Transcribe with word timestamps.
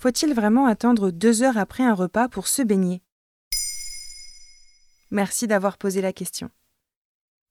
Faut-il 0.00 0.32
vraiment 0.32 0.64
attendre 0.64 1.10
deux 1.10 1.42
heures 1.42 1.58
après 1.58 1.84
un 1.84 1.92
repas 1.92 2.26
pour 2.26 2.48
se 2.48 2.62
baigner? 2.62 3.02
Merci 5.10 5.46
d'avoir 5.46 5.76
posé 5.76 6.00
la 6.00 6.14
question. 6.14 6.48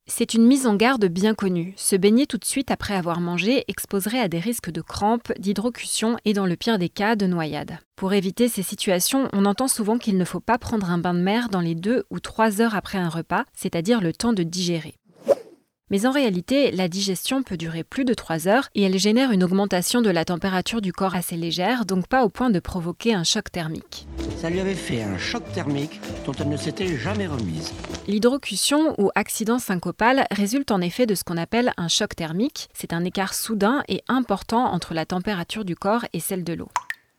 C'est 0.08 0.34
une 0.34 0.48
mise 0.48 0.66
en 0.66 0.76
garde 0.76 1.06
bien 1.06 1.36
connue. 1.36 1.76
Se 1.78 1.96
baigner 1.96 2.26
tout 2.26 2.40
de 2.40 2.46
suite 2.46 2.72
après 2.72 2.96
avoir 2.96 3.20
mangé 3.20 3.66
exposerait 3.68 4.20
à 4.20 4.28
des 4.28 4.40
risques 4.40 4.72
de 4.72 4.82
crampes, 4.82 5.32
d'hydrocution 5.38 6.18
et 6.26 6.34
dans 6.34 6.48
le 6.48 6.56
pire 6.56 6.80
des 6.80 6.90
cas 6.90 7.16
de 7.16 7.28
noyade. 7.28 7.78
Pour 7.96 8.14
éviter 8.14 8.48
ces 8.48 8.64
situations, 8.64 9.30
on 9.32 9.46
entend 9.46 9.68
souvent 9.68 10.00
qu'il 10.00 10.18
ne 10.18 10.26
faut 10.26 10.40
pas 10.40 10.58
prendre 10.58 10.90
un 10.90 10.98
bain 10.98 11.14
de 11.14 11.22
mer 11.22 11.50
dans 11.50 11.62
les 11.62 11.76
deux 11.76 12.06
ou 12.10 12.20
trois 12.20 12.62
heures 12.62 12.74
après 12.74 12.98
un 12.98 13.10
repas, 13.10 13.46
c'est-à-dire 13.54 14.02
le 14.02 14.12
temps 14.12 14.34
de 14.34 14.42
digérer. 14.42 14.99
Mais 15.92 16.06
en 16.06 16.12
réalité, 16.12 16.72
la 16.72 16.88
digestion 16.88 17.42
peut 17.42 17.58
durer 17.58 17.84
plus 17.84 18.06
de 18.06 18.14
3 18.14 18.48
heures 18.48 18.70
et 18.76 18.84
elle 18.84 19.00
génère 19.00 19.32
une 19.32 19.44
augmentation 19.44 20.02
de 20.02 20.10
la 20.10 20.24
température 20.24 20.82
du 20.82 20.94
corps 20.94 21.16
assez 21.16 21.36
légère, 21.36 21.86
donc 21.86 22.08
pas 22.08 22.24
au 22.24 22.30
point 22.30 22.52
de 22.52 22.60
provoquer 22.60 23.14
un 23.16 23.24
choc 23.24 23.52
thermique. 23.52 24.08
Ça 24.38 24.50
lui 24.50 24.60
avait 24.60 24.76
fait 24.76 25.02
un 25.02 25.18
choc 25.18 25.44
thermique 25.52 26.00
dont 26.26 26.34
elle 26.34 26.50
ne 26.50 26.58
s'était 26.58 26.96
jamais 26.96 27.28
remise. 27.28 27.74
L'hydrocution 28.08 28.94
ou 29.00 29.10
accident 29.16 29.60
syncopal 29.60 30.28
résulte 30.32 30.72
en 30.72 30.82
effet 30.82 31.06
de 31.06 31.16
ce 31.16 31.24
qu'on 31.24 31.38
appelle 31.38 31.74
un 31.78 31.88
choc 31.88 32.16
thermique. 32.16 32.70
C'est 32.74 32.94
un 32.94 33.04
écart 33.04 33.34
soudain 33.34 33.84
et 33.88 34.04
important 34.08 34.66
entre 34.72 34.94
la 34.94 35.06
température 35.06 35.66
du 35.66 35.76
corps 35.76 36.06
et 36.14 36.20
celle 36.20 36.44
de 36.44 36.54
l'eau. 36.54 36.70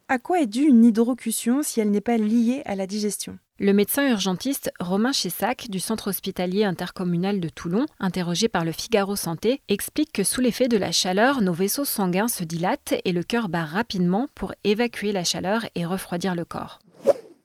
À 0.08 0.18
quoi 0.18 0.40
est 0.40 0.46
due 0.46 0.66
une 0.66 0.84
hydrocution 0.84 1.62
si 1.62 1.80
elle 1.80 1.90
n'est 1.90 2.00
pas 2.00 2.16
liée 2.16 2.62
à 2.64 2.74
la 2.74 2.86
digestion? 2.86 3.38
Le 3.60 3.74
médecin 3.74 4.08
urgentiste 4.08 4.72
Romain 4.80 5.12
Chessac 5.12 5.68
du 5.68 5.80
centre 5.80 6.08
hospitalier 6.08 6.64
intercommunal 6.64 7.40
de 7.40 7.50
Toulon, 7.50 7.84
interrogé 8.00 8.48
par 8.48 8.64
le 8.64 8.72
Figaro 8.72 9.16
Santé, 9.16 9.60
explique 9.68 10.12
que 10.12 10.24
sous 10.24 10.40
l'effet 10.40 10.66
de 10.66 10.78
la 10.78 10.92
chaleur, 10.92 11.42
nos 11.42 11.52
vaisseaux 11.52 11.84
sanguins 11.84 12.28
se 12.28 12.42
dilatent 12.42 12.94
et 13.04 13.12
le 13.12 13.22
cœur 13.22 13.50
bat 13.50 13.66
rapidement 13.66 14.28
pour 14.34 14.54
évacuer 14.64 15.12
la 15.12 15.24
chaleur 15.24 15.66
et 15.74 15.84
refroidir 15.84 16.34
le 16.34 16.46
corps. 16.46 16.78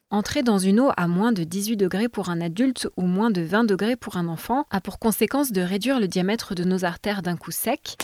Entrer 0.10 0.42
dans 0.42 0.58
une 0.58 0.80
eau 0.80 0.92
à 0.96 1.10
moins 1.10 1.34
de 1.34 1.44
18 1.44 1.76
degrés 1.76 2.08
pour 2.08 2.30
un 2.30 2.40
adulte 2.40 2.88
ou 2.96 3.02
moins 3.02 3.30
de 3.30 3.42
20 3.42 3.66
degrés 3.66 3.98
pour 3.98 4.16
un 4.16 4.30
enfant 4.30 4.68
a 4.72 4.80
pour 4.80 5.00
conséquence 5.00 5.52
de 5.52 5.60
réduire 5.60 6.00
le 6.00 6.08
diamètre 6.08 6.56
de 6.56 6.64
nos 6.64 6.86
artères 6.86 7.24
d'un 7.24 7.36
coup 7.36 7.52
sec, 7.52 7.98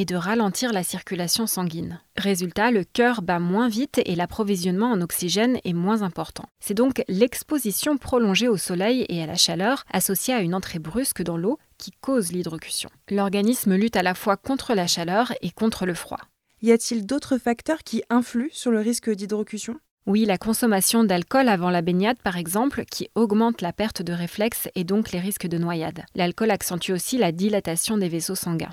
et 0.00 0.06
de 0.06 0.16
ralentir 0.16 0.72
la 0.72 0.82
circulation 0.82 1.46
sanguine. 1.46 2.00
Résultat, 2.16 2.70
le 2.70 2.84
cœur 2.84 3.20
bat 3.20 3.38
moins 3.38 3.68
vite 3.68 4.00
et 4.06 4.14
l'approvisionnement 4.14 4.90
en 4.90 5.02
oxygène 5.02 5.58
est 5.62 5.74
moins 5.74 6.00
important. 6.00 6.46
C'est 6.58 6.72
donc 6.72 7.04
l'exposition 7.06 7.98
prolongée 7.98 8.48
au 8.48 8.56
soleil 8.56 9.04
et 9.10 9.22
à 9.22 9.26
la 9.26 9.34
chaleur, 9.34 9.84
associée 9.92 10.32
à 10.32 10.40
une 10.40 10.54
entrée 10.54 10.78
brusque 10.78 11.20
dans 11.20 11.36
l'eau, 11.36 11.58
qui 11.76 11.90
cause 12.00 12.32
l'hydrocution. 12.32 12.88
L'organisme 13.10 13.74
lutte 13.74 13.96
à 13.96 14.02
la 14.02 14.14
fois 14.14 14.38
contre 14.38 14.72
la 14.72 14.86
chaleur 14.86 15.34
et 15.42 15.50
contre 15.50 15.84
le 15.84 15.92
froid. 15.92 16.20
Y 16.62 16.72
a-t-il 16.72 17.04
d'autres 17.04 17.36
facteurs 17.36 17.82
qui 17.84 18.02
influent 18.08 18.48
sur 18.52 18.70
le 18.70 18.80
risque 18.80 19.10
d'hydrocution? 19.10 19.76
Oui, 20.06 20.24
la 20.24 20.38
consommation 20.38 21.04
d'alcool 21.04 21.50
avant 21.50 21.68
la 21.68 21.82
baignade, 21.82 22.18
par 22.22 22.38
exemple, 22.38 22.84
qui 22.90 23.10
augmente 23.14 23.60
la 23.60 23.74
perte 23.74 24.00
de 24.00 24.14
réflexes 24.14 24.70
et 24.74 24.84
donc 24.84 25.12
les 25.12 25.20
risques 25.20 25.46
de 25.46 25.58
noyade. 25.58 26.04
L'alcool 26.14 26.50
accentue 26.50 26.92
aussi 26.92 27.18
la 27.18 27.32
dilatation 27.32 27.98
des 27.98 28.08
vaisseaux 28.08 28.34
sanguins. 28.34 28.72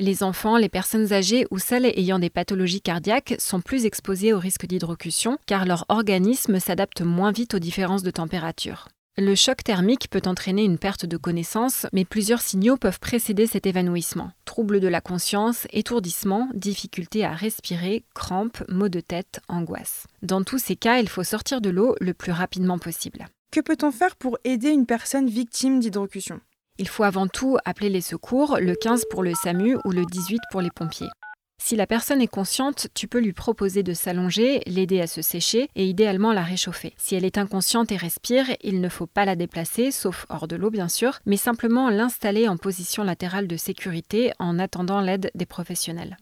Les 0.00 0.22
enfants, 0.22 0.56
les 0.56 0.68
personnes 0.68 1.12
âgées 1.12 1.44
ou 1.50 1.58
celles 1.58 1.86
ayant 1.86 2.20
des 2.20 2.30
pathologies 2.30 2.80
cardiaques 2.80 3.34
sont 3.40 3.60
plus 3.60 3.84
exposées 3.84 4.32
au 4.32 4.38
risque 4.38 4.64
d'hydrocution 4.64 5.38
car 5.44 5.64
leur 5.66 5.86
organisme 5.88 6.60
s'adapte 6.60 7.00
moins 7.00 7.32
vite 7.32 7.54
aux 7.54 7.58
différences 7.58 8.04
de 8.04 8.12
température. 8.12 8.86
Le 9.16 9.34
choc 9.34 9.64
thermique 9.64 10.08
peut 10.08 10.22
entraîner 10.26 10.62
une 10.62 10.78
perte 10.78 11.04
de 11.04 11.16
connaissance, 11.16 11.88
mais 11.92 12.04
plusieurs 12.04 12.42
signaux 12.42 12.76
peuvent 12.76 13.00
précéder 13.00 13.48
cet 13.48 13.66
évanouissement. 13.66 14.30
Troubles 14.44 14.78
de 14.78 14.86
la 14.86 15.00
conscience, 15.00 15.66
étourdissement, 15.72 16.48
difficulté 16.54 17.24
à 17.24 17.32
respirer, 17.32 18.04
crampes, 18.14 18.62
maux 18.68 18.88
de 18.88 19.00
tête, 19.00 19.40
angoisse. 19.48 20.06
Dans 20.22 20.44
tous 20.44 20.58
ces 20.58 20.76
cas, 20.76 21.00
il 21.00 21.08
faut 21.08 21.24
sortir 21.24 21.60
de 21.60 21.70
l'eau 21.70 21.96
le 22.00 22.14
plus 22.14 22.30
rapidement 22.30 22.78
possible. 22.78 23.26
Que 23.50 23.60
peut-on 23.60 23.90
faire 23.90 24.14
pour 24.14 24.38
aider 24.44 24.68
une 24.68 24.86
personne 24.86 25.28
victime 25.28 25.80
d'hydrocution? 25.80 26.38
Il 26.78 26.88
faut 26.88 27.04
avant 27.04 27.26
tout 27.26 27.58
appeler 27.64 27.90
les 27.90 28.00
secours, 28.00 28.58
le 28.60 28.74
15 28.74 29.04
pour 29.10 29.22
le 29.22 29.34
SAMU 29.34 29.76
ou 29.84 29.90
le 29.90 30.04
18 30.04 30.40
pour 30.50 30.60
les 30.60 30.70
pompiers. 30.70 31.08
Si 31.60 31.74
la 31.74 31.88
personne 31.88 32.22
est 32.22 32.28
consciente, 32.28 32.86
tu 32.94 33.08
peux 33.08 33.18
lui 33.18 33.32
proposer 33.32 33.82
de 33.82 33.92
s'allonger, 33.92 34.62
l'aider 34.66 35.00
à 35.00 35.08
se 35.08 35.22
sécher 35.22 35.68
et 35.74 35.86
idéalement 35.86 36.32
la 36.32 36.42
réchauffer. 36.42 36.94
Si 36.96 37.16
elle 37.16 37.24
est 37.24 37.36
inconsciente 37.36 37.90
et 37.90 37.96
respire, 37.96 38.46
il 38.62 38.80
ne 38.80 38.88
faut 38.88 39.08
pas 39.08 39.24
la 39.24 39.34
déplacer, 39.34 39.90
sauf 39.90 40.24
hors 40.28 40.46
de 40.46 40.54
l'eau 40.54 40.70
bien 40.70 40.88
sûr, 40.88 41.18
mais 41.26 41.36
simplement 41.36 41.90
l'installer 41.90 42.48
en 42.48 42.56
position 42.56 43.02
latérale 43.02 43.48
de 43.48 43.56
sécurité 43.56 44.32
en 44.38 44.58
attendant 44.60 45.00
l'aide 45.00 45.30
des 45.34 45.46
professionnels. 45.46 46.16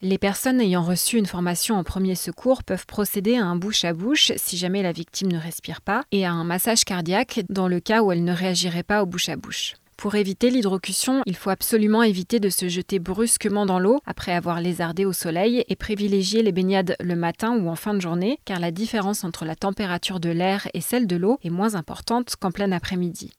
Les 0.00 0.18
personnes 0.18 0.60
ayant 0.60 0.84
reçu 0.84 1.18
une 1.18 1.26
formation 1.26 1.74
en 1.74 1.82
premier 1.82 2.14
secours 2.14 2.62
peuvent 2.62 2.86
procéder 2.86 3.34
à 3.34 3.44
un 3.44 3.56
bouche 3.56 3.84
à 3.84 3.92
bouche 3.92 4.30
si 4.36 4.56
jamais 4.56 4.80
la 4.80 4.92
victime 4.92 5.32
ne 5.32 5.38
respire 5.38 5.80
pas 5.80 6.04
et 6.12 6.24
à 6.24 6.30
un 6.30 6.44
massage 6.44 6.84
cardiaque 6.84 7.40
dans 7.48 7.66
le 7.66 7.80
cas 7.80 8.02
où 8.02 8.12
elle 8.12 8.22
ne 8.22 8.32
réagirait 8.32 8.84
pas 8.84 9.02
au 9.02 9.06
bouche 9.06 9.28
à 9.28 9.34
bouche. 9.34 9.74
Pour 9.96 10.14
éviter 10.14 10.50
l'hydrocution, 10.50 11.22
il 11.26 11.34
faut 11.34 11.50
absolument 11.50 12.04
éviter 12.04 12.38
de 12.38 12.48
se 12.48 12.68
jeter 12.68 13.00
brusquement 13.00 13.66
dans 13.66 13.80
l'eau 13.80 13.98
après 14.06 14.32
avoir 14.32 14.60
lézardé 14.60 15.04
au 15.04 15.12
soleil 15.12 15.64
et 15.66 15.74
privilégier 15.74 16.44
les 16.44 16.52
baignades 16.52 16.94
le 17.00 17.16
matin 17.16 17.58
ou 17.58 17.68
en 17.68 17.74
fin 17.74 17.94
de 17.94 18.00
journée 18.00 18.38
car 18.44 18.60
la 18.60 18.70
différence 18.70 19.24
entre 19.24 19.44
la 19.44 19.56
température 19.56 20.20
de 20.20 20.30
l'air 20.30 20.68
et 20.74 20.80
celle 20.80 21.08
de 21.08 21.16
l'eau 21.16 21.38
est 21.42 21.50
moins 21.50 21.74
importante 21.74 22.36
qu'en 22.38 22.52
plein 22.52 22.70
après-midi. 22.70 23.32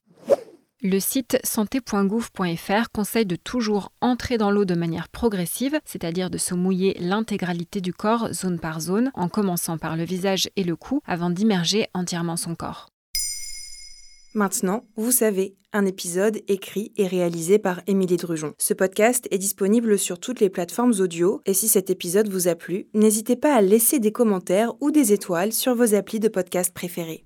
Le 0.81 1.01
site 1.01 1.37
santé.gouv.fr 1.43 2.89
conseille 2.93 3.25
de 3.25 3.35
toujours 3.35 3.91
entrer 3.99 4.37
dans 4.37 4.49
l'eau 4.49 4.63
de 4.63 4.75
manière 4.75 5.09
progressive, 5.09 5.77
c'est-à-dire 5.83 6.29
de 6.29 6.37
se 6.37 6.53
mouiller 6.53 6.95
l'intégralité 7.01 7.81
du 7.81 7.91
corps 7.91 8.31
zone 8.31 8.59
par 8.59 8.79
zone, 8.79 9.11
en 9.13 9.27
commençant 9.27 9.77
par 9.77 9.97
le 9.97 10.05
visage 10.05 10.47
et 10.55 10.63
le 10.63 10.77
cou 10.77 11.01
avant 11.05 11.31
d'immerger 11.31 11.87
entièrement 11.93 12.37
son 12.37 12.55
corps. 12.55 12.87
Maintenant, 14.33 14.85
vous 14.95 15.11
savez, 15.11 15.57
un 15.73 15.85
épisode 15.85 16.39
écrit 16.47 16.93
et 16.95 17.07
réalisé 17.07 17.59
par 17.59 17.81
Émilie 17.85 18.15
Drujon. 18.15 18.53
Ce 18.57 18.73
podcast 18.73 19.27
est 19.31 19.37
disponible 19.37 19.99
sur 19.99 20.17
toutes 20.17 20.39
les 20.39 20.49
plateformes 20.49 20.93
audio 21.01 21.41
et 21.45 21.53
si 21.53 21.67
cet 21.67 21.89
épisode 21.89 22.29
vous 22.29 22.47
a 22.47 22.55
plu, 22.55 22.87
n'hésitez 22.93 23.35
pas 23.35 23.53
à 23.53 23.61
laisser 23.61 23.99
des 23.99 24.13
commentaires 24.13 24.71
ou 24.79 24.91
des 24.91 25.11
étoiles 25.11 25.51
sur 25.51 25.75
vos 25.75 25.93
applis 25.93 26.21
de 26.21 26.29
podcast 26.29 26.73
préférés. 26.73 27.25